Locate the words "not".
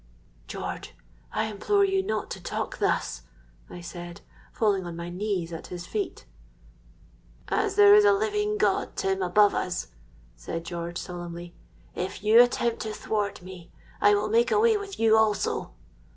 2.01-2.31